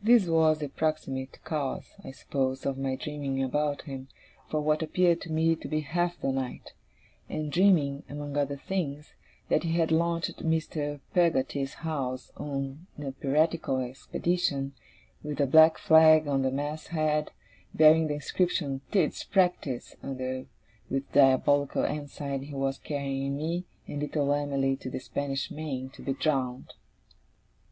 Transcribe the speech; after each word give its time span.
This 0.00 0.24
was 0.26 0.60
the 0.60 0.68
proximate 0.68 1.42
cause, 1.42 1.96
I 2.04 2.12
suppose, 2.12 2.64
of 2.64 2.78
my 2.78 2.94
dreaming 2.94 3.42
about 3.42 3.82
him, 3.82 4.06
for 4.48 4.60
what 4.60 4.84
appeared 4.84 5.20
to 5.22 5.32
me 5.32 5.56
to 5.56 5.66
be 5.66 5.80
half 5.80 6.16
the 6.20 6.30
night; 6.30 6.74
and 7.28 7.50
dreaming, 7.50 8.04
among 8.08 8.36
other 8.36 8.54
things, 8.56 9.14
that 9.48 9.64
he 9.64 9.72
had 9.72 9.90
launched 9.90 10.44
Mr. 10.46 11.00
Peggotty's 11.12 11.74
house 11.82 12.30
on 12.36 12.86
a 13.04 13.10
piratical 13.10 13.80
expedition, 13.80 14.74
with 15.24 15.40
a 15.40 15.46
black 15.48 15.76
flag 15.76 16.28
at 16.28 16.42
the 16.42 16.52
masthead, 16.52 17.32
bearing 17.74 18.06
the 18.06 18.14
inscription 18.14 18.82
'Tidd's 18.92 19.24
Practice', 19.24 19.96
under 20.04 20.46
which 20.88 21.10
diabolical 21.12 21.84
ensign 21.84 22.42
he 22.44 22.54
was 22.54 22.78
carrying 22.78 23.36
me 23.36 23.64
and 23.88 24.00
little 24.02 24.32
Em'ly 24.32 24.76
to 24.76 24.88
the 24.88 25.00
Spanish 25.00 25.50
Main, 25.50 25.90
to 25.90 26.02
be 26.02 26.12
drowned. 26.14 26.74